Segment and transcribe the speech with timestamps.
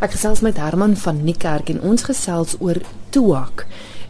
[0.00, 2.78] Ek gesels met Herman van Niekerk en ons gesels oor
[3.12, 3.66] Tuak.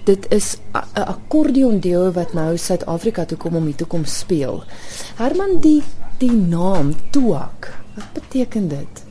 [0.06, 4.62] Dit is 'n akkordeon duo wat nou Suid-Afrika toe kom om hier toe kom speel.
[5.18, 5.82] Herman, die
[6.18, 9.02] die naam Tuak, wat beteken dit?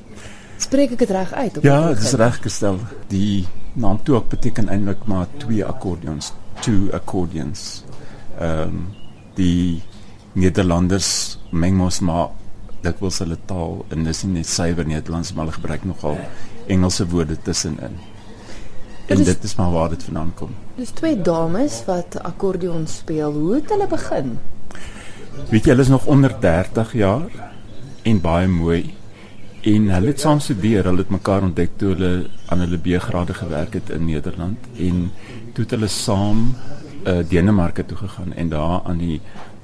[0.57, 1.57] Spreek ek dit reg uit?
[1.61, 2.79] Ja, dit is reg gestel.
[3.07, 7.83] Die naam Tuak beteken eintlik maar twee akkordeons, two accordions.
[8.39, 8.87] Ehm um,
[9.35, 9.81] die
[10.33, 12.29] Nederlanders meng mos maar
[12.81, 16.17] dit wil hulle taal en dis nie net suiwer Nederlands maar hulle gebruik nogal
[16.69, 17.97] Engelse woorde tussenin.
[19.09, 20.53] En is, dit is maar waar dit vandaan kom.
[20.77, 23.33] Dis twee dames wat akkordeon speel.
[23.33, 24.37] Hoe het hulle begin?
[25.49, 27.29] Weet jy, hulle is nog onder 30 jaar
[28.05, 28.83] en baie mooi.
[29.67, 32.11] En hulle het saam studeer, hulle het mekaar ontdek toe hulle
[32.53, 35.09] aan hulle B-grade gewerk het in Nederland en
[35.53, 39.19] toe het hulle saam uh, Denemarke toe gegaan en daar aan die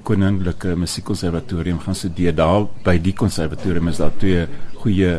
[0.06, 2.36] Koninklike Musiekkonservatorium gaan studeer.
[2.36, 4.44] Daar by die konservatorium is daar twee
[4.84, 5.16] goeie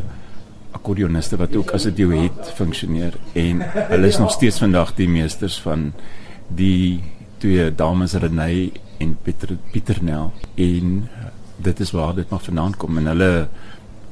[0.86, 3.58] akkordioniste wat ook as 'n duet funksioneer en
[3.90, 5.92] hulle is nog steeds vandag die meesters van
[6.48, 7.02] die
[7.38, 11.08] twee dames Renée en Pieter Pieternel en
[11.56, 13.48] dit is waar dit maar vandaan kom en hulle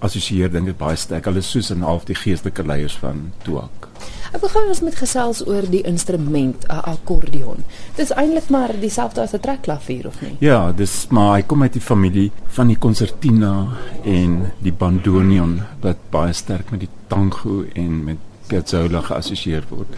[0.04, 1.24] assosieer dink ek baie sterk.
[1.28, 3.88] Hulle is soos 'n half die geestelike leiers van Tuak.
[4.34, 7.64] Ek begin ons met gesels oor die instrument, 'n akkordeon.
[7.96, 10.36] Dit is eintlik maar dieselfde as 'n trekklavier of nie?
[10.40, 13.68] Ja, dis maar hy kom uit die familie van die concertina
[14.04, 18.16] en die bandoneon wat baie sterk met die tango en met
[18.48, 19.88] piazzolla geassosieer word.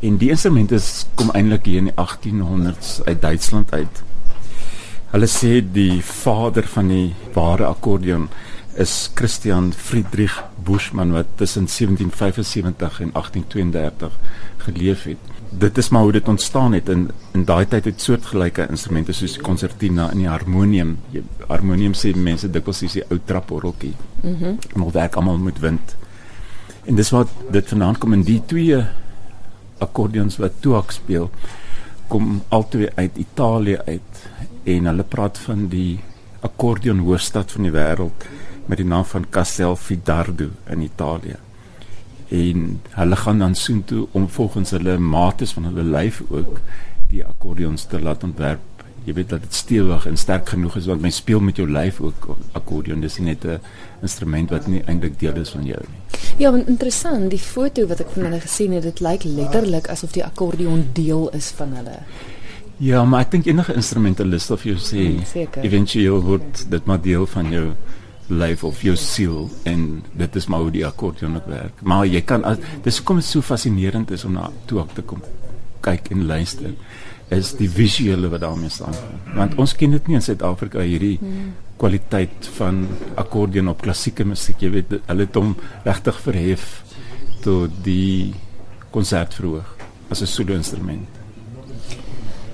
[0.00, 4.02] En die instrument is kom eintlik hier in die 1800s uit Duitsland uit.
[5.10, 8.28] Hulle sê die vader van die ware akkordeon
[8.78, 14.18] is Christian Friedrich Buschmann wat tussen 1775 en 1832
[14.56, 15.16] geleef het.
[15.50, 19.34] Dit is maar hoe dit ontstaan het in in daai tyd het soortgelyke instrumente soos
[19.34, 20.96] die konsertina en die harmonium.
[21.10, 23.94] Die harmonium sê mense dikwels is die ou traporgeltjie.
[24.22, 24.44] Mhm.
[24.44, 25.96] Mm Moet werk almal met wind.
[26.84, 28.84] En dis wat dit vanaand kom in die twee
[29.78, 31.30] akkordeons wat Tuak speel
[32.08, 34.28] kom altyd uit Italië uit
[34.64, 35.98] en hulle praat van die
[36.40, 38.28] akkordeon hoofstad van die wêreld
[38.68, 41.36] met die naam van Castelfidardo in Italië.
[42.28, 46.60] En hulle gaan dan soontoe om volgens hulle mates van hulle lyf ook
[47.08, 48.60] die akkordeons te laat ontwerp.
[49.04, 52.00] Jy weet dat dit stewig en sterk genoeg is want mens speel met jou lyf
[52.00, 53.00] ook akkordeon.
[53.00, 53.60] Dis net 'n
[54.02, 56.20] instrument wat nie eintlik deel is van jou nie.
[56.36, 60.12] Ja, want interessant, die foto wat ek van hulle gesien het, dit lyk letterlik asof
[60.12, 61.98] die akkordeon deel is van hulle.
[62.76, 67.26] Ja, maar ek dink enige instrumentalist of jy sê, hmm, eventueel word dit maar deel
[67.26, 67.72] van jou
[68.28, 71.82] lyf of jou siel en dit is maar hoe die akkordeon ook werk.
[71.82, 75.22] Maar jy kan as, dis hoekom dit so fascinerend is om na toe te kom
[75.80, 76.74] kyk en luister
[77.34, 78.94] is die visuele wat daarmee staan.
[79.36, 81.50] Want ons ken dit nie in Suid-Afrika hierdie hmm.
[81.80, 82.86] kwaliteit van
[83.20, 84.62] akkordeon op klassieke musiek.
[84.64, 85.52] Jy weet hulle het hom
[85.84, 86.64] regtig verhef
[87.44, 88.32] tot die
[88.94, 89.76] konsertverhoog
[90.08, 91.06] as 'n solo instrument.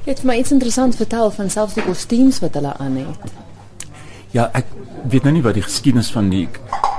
[0.05, 3.33] Het my iets interessant vertel van selfs die kostuums wat hulle aan het.
[4.35, 4.67] Ja, ek
[5.07, 6.49] weet nou nie wat die geskiedenis van die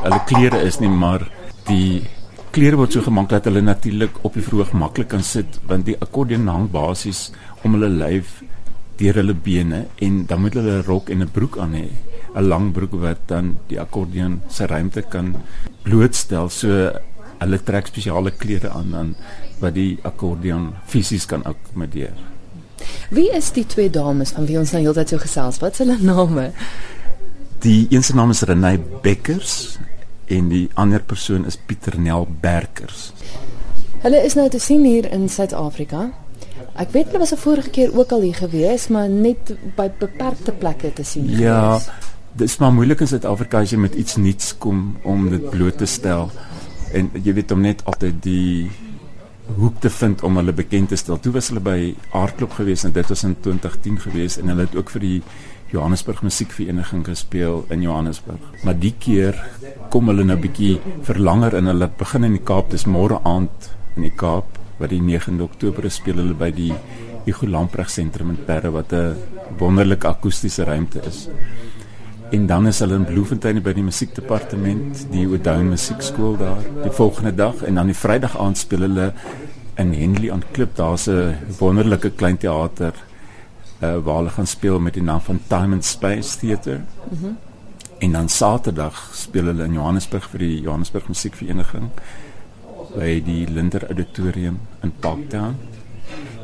[0.05, 1.25] hulle klere is nie, maar
[1.67, 2.05] die
[2.55, 5.97] klere word so gemaak dat hulle natuurlik op die verhoog maklik kan sit want die
[5.99, 7.25] akkordeon hang basies
[7.67, 8.37] om hulle lyf
[9.01, 11.89] deur hulle bene en dan moet hulle 'n rok en 'n broek aan hê,
[12.35, 15.35] 'n lang broek wat dan die akkordeon se ruimte kan
[15.83, 16.49] blootstel.
[16.49, 16.69] So
[17.39, 19.15] hulle trek spesiale klere aan dan
[19.59, 22.15] wat die akkordeon fisies kan akkommodeer.
[23.09, 25.59] Wie is die twee dames van wie ons nou heeltyd so gesels?
[25.59, 26.51] Wat is hulle name?
[27.65, 29.77] Die een se naam is Renay Bekkers
[30.29, 33.07] en die ander persoon is Pieter Nel Berkers.
[34.03, 36.03] Hulle is nou te sien hier in Suid-Afrika.
[36.77, 40.51] Ek weet hulle was 'n vorige keer ook al hier gewees, maar net by beperkte
[40.51, 41.25] plekke te sien.
[41.29, 41.79] Ja.
[42.33, 45.77] Dit is maar moeilik in Suid-Afrika as jy met iets nuuts kom om dit bloot
[45.77, 46.31] te stel.
[46.93, 48.69] En jy weet om net altyd die
[49.57, 51.19] hoek te vind om hulle bekend te stel.
[51.19, 54.75] Toe was hulle by Aardklop gewees en dit was in 2010 gewees en hulle het
[54.75, 55.23] ook vir die
[55.75, 58.41] Johannesburg Musiekvereniging gespeel in Johannesburg.
[58.63, 59.39] Maar die keer
[59.93, 60.75] kom hulle nou bietjie
[61.07, 62.71] verlanger in hulle begin in die Kaap.
[62.71, 66.71] Dis môre aand in die Kaap wat die 9de Oktober speel hulle by die
[67.25, 69.15] Hugo Lamprecht sentrum in Parre wat 'n
[69.59, 71.27] wonderlike akoestiese ruimte is.
[72.31, 77.35] En dan is hulle in Bloemfontein by die musiekdepartement, die Oudtshoorn Musiekskool daar die volgende
[77.35, 79.13] dag en dan die Vrydag aand speel hulle
[79.77, 80.75] in Henley aan Klip.
[80.75, 82.93] Daar's 'n wonderlike klein teater
[83.79, 86.83] uh, waar hulle gaan speel met die naam van Time and Space Theater.
[87.09, 87.37] Mm
[87.97, 91.87] en dan Saterdag speel hulle in Johannesburg vir die Johannesburg Musiekvereniging
[92.95, 95.55] by die Linder Auditorium in Parktown.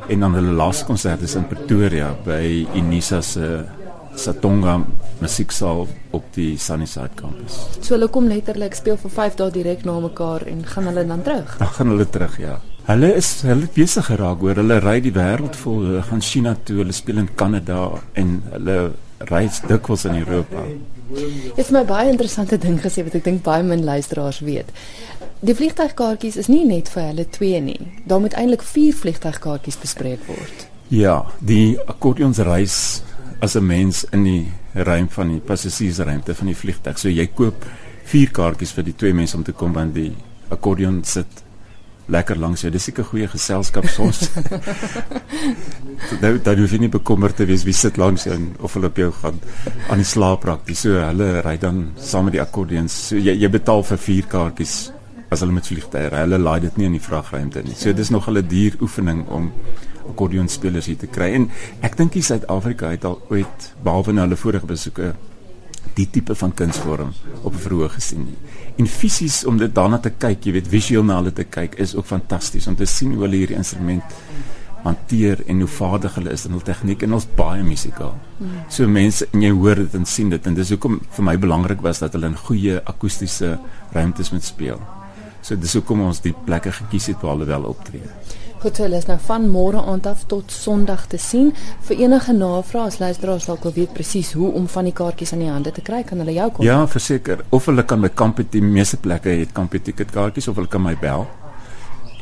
[0.08, 3.64] En dan hulle laaste konsert is in Pretoria by Unisa se
[4.18, 4.80] Satonga
[5.22, 7.62] musieksaal op die Sunnyside kampus.
[7.80, 11.22] So hulle kom letterlik speel vir 5 dae direk na mekaar en gaan hulle dan
[11.24, 11.56] terug.
[11.62, 12.58] Dan gaan hulle terug, ja.
[12.82, 14.58] Hulle is hulle besig geraak hoor.
[14.58, 15.84] Hulle ry die wêreld vol.
[15.86, 17.84] Hulle gaan China toe, hulle speel in Kanada
[18.18, 18.78] en hulle
[19.30, 20.64] reis dikwels in Europa.
[21.12, 24.72] Dit is my baie interessante ding gesê wat ek dink baie min luisteraars weet.
[25.46, 27.78] Die vliegtuigkaartjies is nie net vir hulle twee nie.
[28.08, 30.66] Daar moet eintlik 4 vliegtuigkaartjies bespreek word.
[30.90, 32.76] Ja, die akkordeons reis
[33.40, 36.98] as 'n mens in die ruim van die passasiersruimte van die vliegtuig.
[36.98, 37.64] So jy koop
[38.04, 40.12] 4 kaartjies vir die twee mense om te kom want die
[40.48, 41.42] akkordeon sit
[42.06, 42.70] lekker langs jou.
[42.72, 44.30] Dis 'n goeie geselskap soms.
[46.22, 48.96] nou dan hoef jy nie bekommerd te wees wie sit langs jou of hulle op
[48.96, 49.40] jou gaan
[49.88, 50.66] aan die slaap raak.
[50.66, 53.08] Dis so hulle ry dan saam met die akkordeons.
[53.08, 54.92] So jy jy betaal vir 4 kaartjies
[55.30, 56.24] as hulle met vliegtye ry.
[56.26, 57.74] Hulle laai dit nie in die vragruimte nie.
[57.74, 59.52] So dis nog 'n duur oefening om
[60.08, 61.32] akkordeonspelers hier te kry.
[61.34, 61.50] En
[61.80, 65.14] ek dink die Suid-Afrika het al ooit behalwe nou hulle vorige besoeke
[65.96, 67.12] die tipe van kunsvorm
[67.42, 68.38] op 'n verhoog gesien nie.
[68.76, 71.94] En fisies om dit daarna te kyk, jy weet visueel na hulle te kyk is
[71.94, 74.02] ook fantasties om te sien hoe hulle hierdie instrument
[74.82, 78.16] hanteer en hoe vaardig hulle is in hul tegniek en ons baie musikaal.
[78.68, 81.80] So mense en jy hoor dit en sien dit en dis hoekom vir my belangrik
[81.80, 83.58] was dat hulle in goeie akoestiese
[83.92, 84.80] ruimtes moet speel.
[85.42, 88.02] So dis hoekom ons die plekke gekies het waar hulle wel optree.
[88.62, 91.48] Goed, hulle is nou van môre aand af tot Sondag te sien.
[91.82, 95.40] Vir enige navrae as luisteraars dalk wil weet presies hoe om van die kaartjies aan
[95.42, 96.68] die hande te kry, kan hulle jou kontak.
[96.68, 97.40] Ja, verseker.
[97.50, 100.84] Of hulle kan by Kampie die meeste plekke het Kampie ticket kaartjies of hulle kan
[100.84, 101.26] my bel.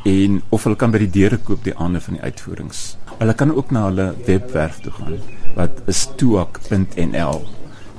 [0.09, 2.79] En of hulle kan by die deure koop die aande van die uitvoerings.
[3.19, 5.19] Hulle kan ook na hulle webwerf toe gaan
[5.59, 7.43] wat is tuak.nl.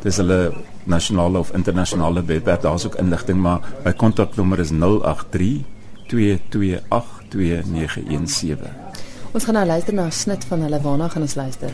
[0.03, 0.41] Dis hulle
[0.91, 2.67] nasionale of internasionale webwerf.
[2.67, 5.63] Daar's ook inligting, maar my kontaknommer is 083
[6.13, 8.73] 228 2917.
[9.33, 10.81] Ons gaan nou luister na 'n snit van hulle.
[10.81, 11.71] Waarna gaan ons luister?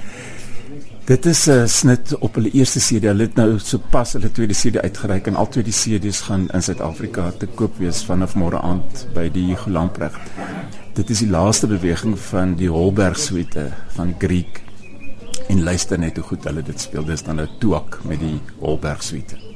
[1.05, 3.03] Dit is 'n snit op hulle eerste CD.
[3.03, 6.63] Hulle het nou sopas hulle tweede CD uitgereik en al twee die CD's gaan in
[6.63, 10.19] Suid-Afrika te koop wees vanaf môre aand by die Golampreg.
[10.93, 14.63] Dit is die laaste beweging van die Holberg suite van Greek.
[15.49, 17.05] En luister net hoe goed hulle dit speel.
[17.05, 19.48] Dis dan nou Tuak met die Holberg suite.